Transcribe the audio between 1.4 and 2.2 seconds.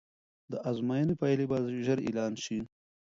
به ژر